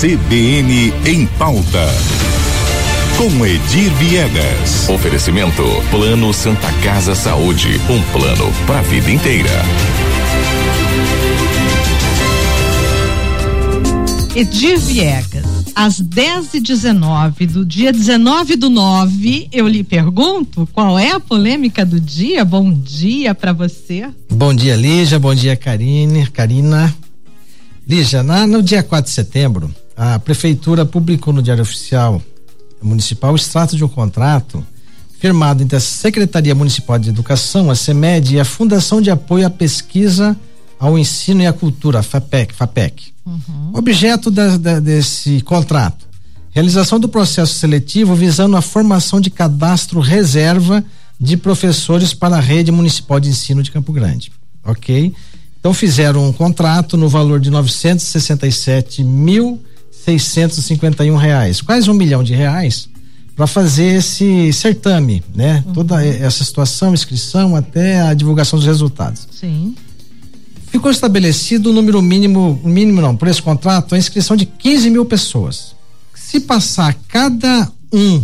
[0.00, 1.86] CBN em pauta.
[3.18, 4.88] Com Edir Viegas.
[4.88, 9.50] Oferecimento Plano Santa Casa Saúde, um plano para a vida inteira.
[14.34, 20.98] Edir Viegas, às 10 e 19 do dia 19 do 9, eu lhe pergunto qual
[20.98, 22.42] é a polêmica do dia?
[22.42, 24.08] Bom dia para você.
[24.32, 25.18] Bom dia, Lígia.
[25.18, 26.96] Bom dia, Karine, Karina.
[27.86, 32.22] Lígia, na, no dia 4 de setembro, a prefeitura publicou no Diário Oficial
[32.82, 34.66] Municipal o extrato de um contrato
[35.18, 39.50] firmado entre a Secretaria Municipal de Educação, a SEMED, e a Fundação de Apoio à
[39.50, 40.34] Pesquisa,
[40.78, 42.54] ao Ensino e à Cultura, FAPEC.
[42.54, 43.12] FAPEC.
[43.26, 43.72] Uhum.
[43.74, 46.08] Objeto da, da, desse contrato:
[46.50, 50.82] realização do processo seletivo visando a formação de cadastro reserva
[51.20, 54.32] de professores para a rede municipal de ensino de Campo Grande.
[54.64, 55.12] Ok?
[55.58, 59.60] Então fizeram um contrato no valor de 967 mil
[60.04, 60.68] seiscentos
[61.18, 62.88] reais, quase um milhão de reais,
[63.36, 65.64] para fazer esse certame, né?
[65.66, 65.72] Uhum.
[65.72, 69.26] Toda essa situação, inscrição até a divulgação dos resultados.
[69.32, 69.74] Sim.
[70.70, 75.04] Ficou estabelecido o número mínimo, mínimo não, por esse contrato, a inscrição de 15 mil
[75.04, 75.74] pessoas.
[76.14, 78.22] Se passar cada um,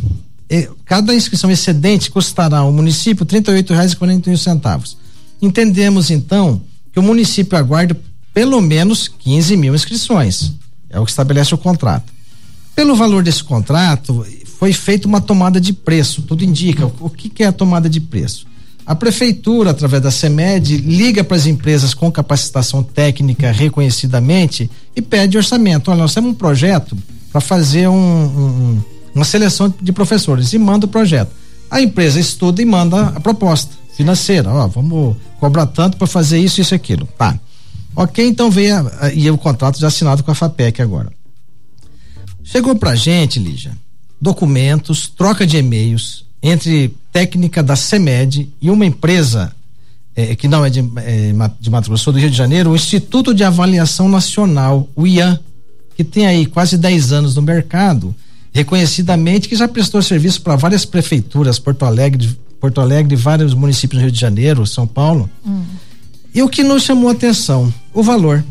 [0.84, 4.96] cada inscrição excedente custará ao município R$ 38,41.
[5.42, 6.60] Entendemos então
[6.92, 7.96] que o município aguarde
[8.32, 10.52] pelo menos 15 mil inscrições.
[10.96, 12.10] É o que estabelece o contrato.
[12.74, 14.26] Pelo valor desse contrato,
[14.58, 16.22] foi feita uma tomada de preço.
[16.22, 18.46] Tudo indica o, que, é a tomada de preço.
[18.86, 25.36] A prefeitura, através da CEMED, liga para as empresas com capacitação técnica reconhecidamente e pede
[25.36, 25.90] orçamento.
[25.90, 26.96] Olha, nós temos um projeto
[27.30, 28.82] para fazer um, um,
[29.14, 31.30] uma seleção de professores e manda o projeto.
[31.70, 34.48] A empresa estuda e manda a proposta financeira.
[34.50, 37.06] Ó, vamos cobrar tanto para fazer isso, isso e aquilo.
[37.18, 37.38] Tá.
[37.96, 41.10] Ok, então veio a, a, e o contrato já assinado com a FAPEC agora.
[42.44, 43.72] Chegou pra gente, Lígia,
[44.20, 49.52] documentos, troca de e-mails entre técnica da CEMED e uma empresa
[50.14, 53.34] eh, que não é de, eh, de Mato Grosso do Rio de Janeiro, o Instituto
[53.34, 55.40] de Avaliação Nacional, o IAN,
[55.96, 58.14] que tem aí quase 10 anos no mercado,
[58.52, 64.04] reconhecidamente que já prestou serviço para várias prefeituras, Porto Alegre, Porto Alegre, vários municípios do
[64.04, 65.28] Rio de Janeiro, São Paulo.
[65.44, 65.64] Hum.
[66.34, 68.44] E o que nos chamou a atenção, o valor.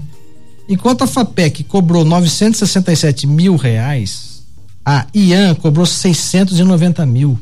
[0.67, 4.43] Enquanto a FAPEC cobrou 967 mil reais,
[4.83, 7.39] a IAN cobrou 690 mil.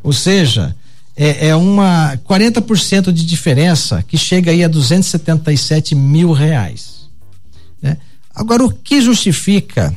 [0.00, 0.76] Ou seja,
[1.16, 7.08] é, é uma 40% de diferença que chega aí a 277 mil reais.
[7.82, 7.96] Né?
[8.32, 9.94] Agora, o que justifica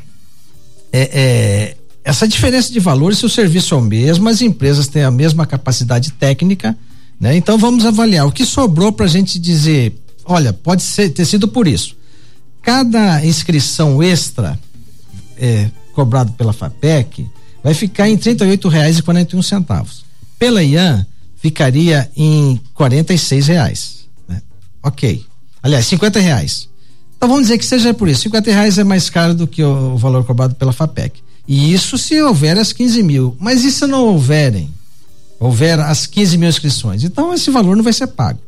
[0.92, 5.04] é, é, essa diferença de valores se o serviço é o mesmo, as empresas têm
[5.04, 6.76] a mesma capacidade técnica,
[7.20, 7.36] né?
[7.36, 11.48] Então vamos avaliar o que sobrou para a gente dizer, olha, pode ser, ter sido
[11.48, 11.96] por isso.
[12.62, 14.60] Cada inscrição extra
[15.38, 17.28] é, cobrado pela FAPEC
[17.64, 20.04] vai ficar em R$ reais e quarenta e centavos.
[20.38, 21.06] Pela IAN
[21.38, 24.06] ficaria em R$ reais.
[24.28, 24.42] Né?
[24.84, 25.26] Ok.
[25.62, 26.70] Aliás, 50 reais.
[27.18, 28.24] Então vamos dizer que seja por isso.
[28.24, 31.22] 50 reais é mais caro do que o, o valor cobrado pela FAPEC.
[31.48, 33.36] E isso se houver as 15 mil.
[33.40, 34.72] Mas e se não houverem?
[35.42, 37.04] houver as 15 mil inscrições.
[37.04, 38.40] Então, esse valor não vai ser pago.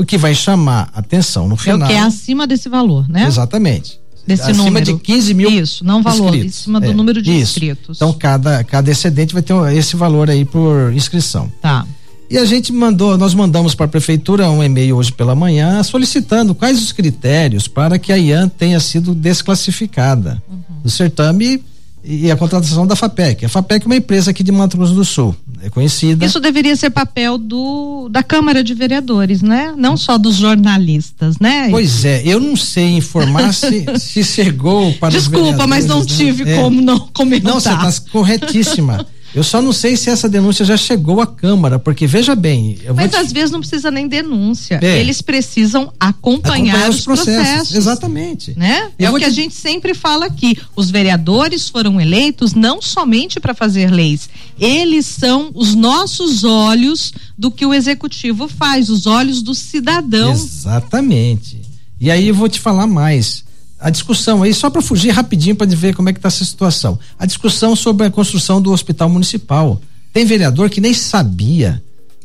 [0.00, 1.82] O que vai chamar atenção no final.
[1.82, 3.26] É o que é acima desse valor, né?
[3.26, 4.00] Exatamente.
[4.26, 4.86] Desse acima número.
[4.86, 5.50] de 15 mil.
[5.50, 6.60] Isso, não valor, inscritos.
[6.60, 7.58] em cima do é, número de isso.
[7.58, 7.98] inscritos.
[7.98, 11.52] Então, cada, cada excedente vai ter esse valor aí por inscrição.
[11.60, 11.86] Tá.
[12.30, 16.54] E a gente mandou, nós mandamos para a prefeitura um e-mail hoje pela manhã solicitando
[16.54, 20.60] quais os critérios para que a IAN tenha sido desclassificada uhum.
[20.82, 21.60] do certame
[22.04, 23.44] e a contratação da FAPEC.
[23.44, 26.24] A FAPEC é uma empresa aqui de Mato Grosso do Sul, é conhecida.
[26.24, 29.74] Isso deveria ser papel do da Câmara de Vereadores, né?
[29.76, 31.68] Não só dos jornalistas, né?
[31.70, 36.06] Pois é, eu não sei informar se, se chegou para Desculpa, mas não né?
[36.06, 36.56] tive é.
[36.56, 37.52] como não comentar.
[37.52, 39.06] Não, você está corretíssima.
[39.34, 42.78] Eu só não sei se essa denúncia já chegou à Câmara, porque veja bem.
[42.94, 43.16] Mas te...
[43.16, 44.80] às vezes não precisa nem denúncia.
[44.82, 44.98] É.
[44.98, 48.54] Eles precisam acompanhar, acompanhar os, os processos, processos, Exatamente.
[48.56, 48.90] Né?
[48.98, 49.26] é o que te...
[49.26, 50.58] a gente sempre fala aqui.
[50.74, 54.28] Os vereadores foram eleitos não somente para fazer leis.
[54.58, 60.32] Eles são os nossos olhos do que o executivo faz, os olhos do cidadão.
[60.32, 61.60] Exatamente.
[62.00, 63.44] E aí eu vou te falar mais
[63.80, 66.98] a discussão aí, só para fugir rapidinho para ver como é que está essa situação.
[67.18, 69.80] A discussão sobre a construção do hospital municipal.
[70.12, 71.82] Tem vereador que nem sabia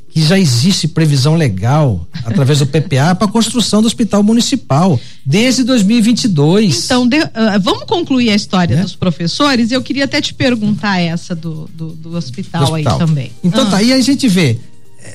[0.10, 5.64] que já existe previsão legal através do PPA para a construção do hospital municipal desde
[5.64, 6.86] 2022.
[6.86, 7.30] Então, de, uh,
[7.62, 8.82] vamos concluir a história é?
[8.82, 9.72] dos professores.
[9.72, 13.32] Eu queria até te perguntar essa do, do, do, hospital, do hospital, aí também.
[13.44, 13.72] Então ah.
[13.72, 14.60] tá, aí a gente vê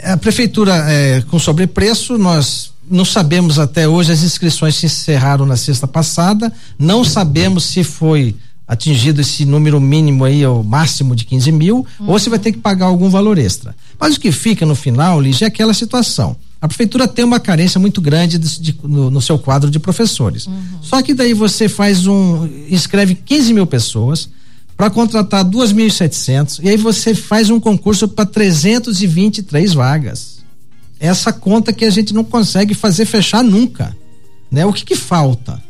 [0.04, 5.56] a prefeitura é, com sobrepreço, nós não sabemos até hoje, as inscrições se encerraram na
[5.56, 8.34] sexta passada, não sabemos se foi
[8.66, 12.58] atingido esse número mínimo aí, o máximo de 15 mil, ou você vai ter que
[12.58, 13.74] pagar algum valor extra.
[13.98, 16.36] Mas o que fica no final, Lígia, é aquela situação.
[16.60, 20.46] A prefeitura tem uma carência muito grande de, de, no, no, seu quadro de professores.
[20.46, 20.62] Uhum.
[20.82, 22.46] Só que daí você faz um.
[22.68, 24.28] escreve 15 mil pessoas
[24.76, 30.29] para contratar 2.700 e aí você faz um concurso para 323 vagas.
[31.00, 33.96] Essa conta que a gente não consegue fazer fechar nunca.
[34.50, 34.66] Né?
[34.66, 35.60] O que, que falta?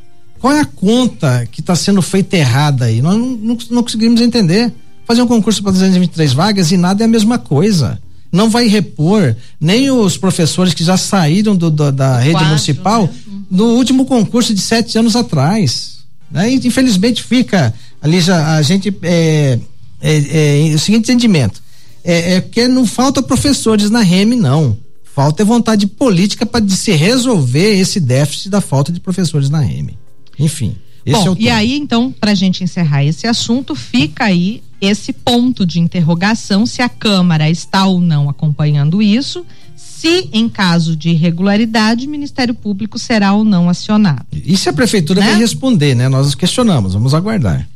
[0.41, 3.01] Qual é a conta que está sendo feita errada aí?
[3.01, 4.73] Nós não, não, não conseguimos entender.
[5.07, 8.01] Fazer um concurso para 223 vagas e nada é a mesma coisa.
[8.33, 13.13] Não vai repor nem os professores que já saíram do, do da rede municipal né?
[13.51, 15.99] no último concurso de sete anos atrás.
[16.31, 16.53] Né?
[16.53, 19.59] Infelizmente fica ali já a gente é,
[20.01, 21.61] é, é, o seguinte entendimento
[22.05, 24.79] é, é que não falta professores na REME não
[25.15, 29.99] falta é vontade política para se resolver esse déficit da falta de professores na REME.
[30.39, 30.77] Enfim.
[31.07, 35.67] Bom, é e aí, então, para a gente encerrar esse assunto, fica aí esse ponto
[35.67, 39.45] de interrogação se a Câmara está ou não acompanhando isso,
[39.77, 44.27] se em caso de irregularidade, o Ministério Público será ou não acionado.
[44.33, 45.27] E se a Prefeitura né?
[45.27, 46.09] vai responder, né?
[46.09, 47.69] Nós questionamos, vamos aguardar.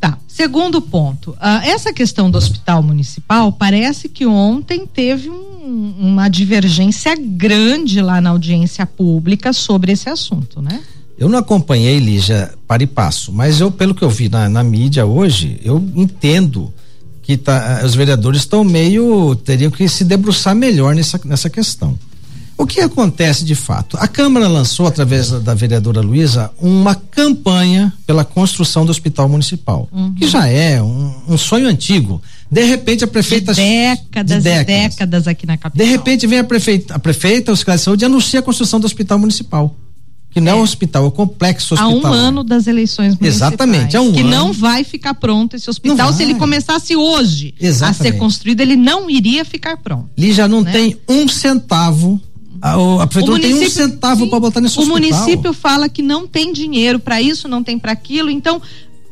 [0.00, 0.18] Tá.
[0.26, 7.14] Segundo ponto, uh, essa questão do hospital municipal parece que ontem teve um, uma divergência
[7.16, 10.80] grande lá na audiência pública sobre esse assunto, né?
[11.18, 14.64] Eu não acompanhei, Lígia, para e passo, mas eu, pelo que eu vi na, na
[14.64, 16.72] mídia hoje, eu entendo
[17.22, 19.36] que tá, os vereadores estão meio.
[19.36, 21.96] teriam que se debruçar melhor nessa, nessa questão.
[22.60, 23.96] O que acontece de fato?
[23.98, 30.12] A Câmara lançou, através da, vereadora Luísa, uma campanha pela construção do hospital municipal, uhum.
[30.12, 32.20] que já é um, um, sonho antigo.
[32.50, 33.54] De repente a prefeita.
[33.54, 35.86] De décadas, de décadas, décadas aqui na capital.
[35.86, 38.78] De repente vem a prefeita, a prefeita, o secretário de saúde, e anuncia a construção
[38.78, 39.74] do hospital municipal
[40.30, 41.92] que não é, um hospital, é um complexo hospital.
[41.92, 43.34] Há um ano das eleições municipais.
[43.36, 44.28] Exatamente, há um que ano.
[44.28, 46.12] Que não vai ficar pronto esse hospital.
[46.12, 48.00] Se ele começasse hoje Exatamente.
[48.00, 50.08] a ser construído, ele não iria ficar pronto.
[50.16, 50.70] Ele já não né?
[50.70, 52.20] tem um centavo
[52.60, 54.98] a, a prefeitura tem um centavo para botar nesse o hospital.
[54.98, 58.60] O município fala que não tem dinheiro para isso, não tem para aquilo, então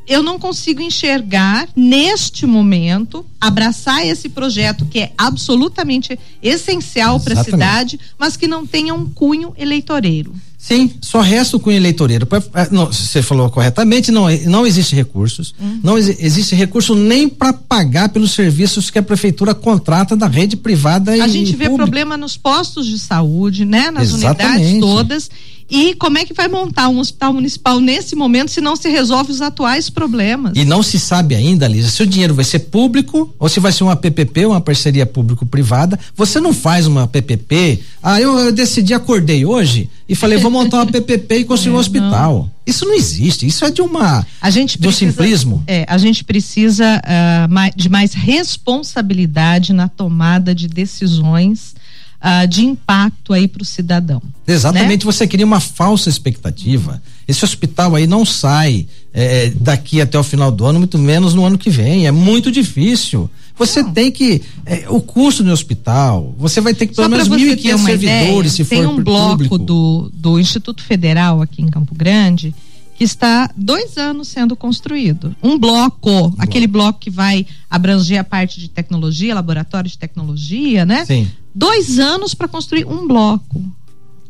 [0.07, 7.45] eu não consigo enxergar neste momento abraçar esse projeto que é absolutamente essencial para a
[7.45, 10.35] cidade, mas que não tenha um cunho eleitoreiro.
[10.59, 12.27] Sim, só resta o cunho eleitoreiro.
[12.53, 15.55] É, não, você falou corretamente, não, não existe recursos.
[15.59, 15.81] Uhum.
[15.85, 21.13] Não existe recurso nem para pagar pelos serviços que a prefeitura contrata da rede privada
[21.13, 23.93] a e A gente vê problema nos postos de saúde, né?
[23.93, 24.65] Nas Exatamente.
[24.65, 25.31] unidades todas
[25.71, 29.31] e como é que vai montar um hospital municipal nesse momento se não se resolve
[29.31, 30.53] os atuais problemas?
[30.57, 33.71] E não se sabe ainda, Lisa, se o dinheiro vai ser público ou se vai
[33.71, 35.99] ser uma PPP, uma parceria público-privada.
[36.17, 37.81] Você não faz uma PPP.
[38.03, 41.77] Ah, eu, eu decidi, acordei hoje e falei, vou montar uma PPP e construir é,
[41.77, 42.33] um hospital.
[42.35, 42.51] Não.
[42.67, 43.47] Isso não existe.
[43.47, 45.65] Isso é de uma a gente precisa, do simplismo.
[45.67, 51.75] É, a gente precisa uh, de mais responsabilidade na tomada de decisões
[52.23, 54.23] uh, de impacto aí para o cidadão.
[54.47, 55.13] Exatamente, né?
[55.13, 57.03] você cria uma falsa expectativa.
[57.27, 61.45] Esse hospital aí não sai é, daqui até o final do ano, muito menos no
[61.45, 62.07] ano que vem.
[62.07, 63.29] É muito difícil.
[63.59, 63.93] Você não.
[63.93, 64.43] tem que.
[64.65, 68.65] É, o custo no hospital, você vai ter que pelo menos 1.500 servidores, ideia, se
[68.65, 72.55] tem for um bloco do, do Instituto Federal aqui em Campo Grande
[72.99, 75.35] que está dois anos sendo construído.
[75.41, 76.87] Um bloco, um aquele bloco.
[76.89, 81.05] bloco que vai abranger a parte de tecnologia, laboratório de tecnologia, né?
[81.05, 81.31] Sim.
[81.55, 83.63] Dois anos para construir um bloco.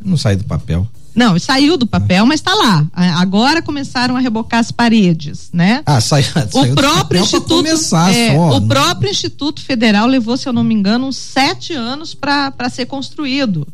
[0.05, 0.87] Não sai do papel.
[1.15, 2.87] Não, saiu do papel, mas está lá.
[2.93, 5.83] Agora começaram a rebocar as paredes, né?
[5.85, 8.67] Ah, saiu, saiu o próprio instituto, começar é, só, o né?
[8.67, 13.67] próprio Instituto Federal levou, se eu não me engano, uns sete anos para ser construído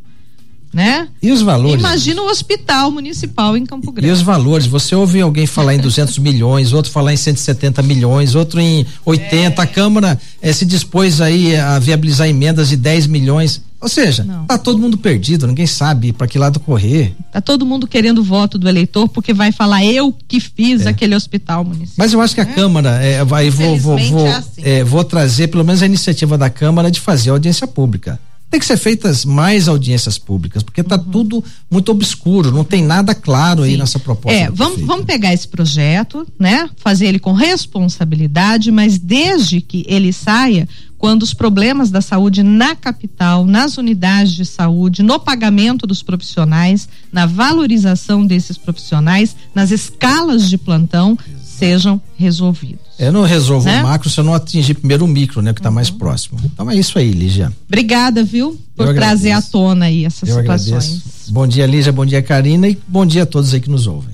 [0.75, 1.07] né?
[1.23, 1.79] E os valores?
[1.79, 4.09] Imagina o hospital municipal em Campo Grande.
[4.09, 4.67] E os valores?
[4.67, 9.63] Você ouve alguém falar em 200 milhões, outro falar em 170 milhões, outro em 80.
[9.63, 9.65] É.
[9.65, 13.63] A Câmara eh, se dispôs aí a viabilizar emendas de 10 milhões.
[13.85, 14.47] Ou seja, Não.
[14.47, 17.15] tá todo mundo perdido, ninguém sabe para que lado correr.
[17.31, 20.89] Tá todo mundo querendo o voto do eleitor porque vai falar eu que fiz é.
[20.89, 21.97] aquele hospital municipal.
[21.99, 22.47] Mas eu acho que a é.
[22.47, 24.63] Câmara é, vai vou vou vou, é assim.
[24.65, 28.19] É, vou trazer pelo menos a iniciativa da Câmara de fazer audiência pública
[28.55, 31.11] tem que ser feitas mais audiências públicas, porque está uhum.
[31.11, 33.71] tudo muito obscuro, não tem nada claro Sim.
[33.71, 34.39] aí nessa proposta.
[34.39, 36.71] É, vamos, vamos pegar esse projeto, né?
[36.77, 42.75] Fazer ele com responsabilidade, mas desde que ele saia quando os problemas da saúde na
[42.75, 50.49] capital, nas unidades de saúde, no pagamento dos profissionais, na valorização desses profissionais, nas escalas
[50.49, 52.85] de plantão, sejam resolvidos.
[52.99, 53.81] Eu não resolvo né?
[53.81, 55.53] o macro se eu não atingir primeiro o micro, né?
[55.53, 55.75] Que está uhum.
[55.75, 56.39] mais próximo.
[56.45, 57.53] Então é isso aí, Lígia.
[57.67, 58.59] Obrigada, viu?
[58.77, 60.69] Por trazer à tona aí essas eu situações.
[60.69, 61.33] Agradeço.
[61.33, 61.93] Bom dia, Lígia.
[61.93, 62.69] Bom dia, Karina.
[62.69, 64.14] E bom dia a todos aí que nos ouvem.